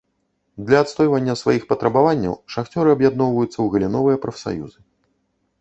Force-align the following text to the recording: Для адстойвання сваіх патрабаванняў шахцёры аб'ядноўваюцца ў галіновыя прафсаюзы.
Для 0.67 0.79
адстойвання 0.85 1.35
сваіх 1.41 1.67
патрабаванняў 1.73 2.33
шахцёры 2.53 2.89
аб'ядноўваюцца 2.97 3.53
ў 3.61 3.67
галіновыя 3.77 4.17
прафсаюзы. 4.25 4.79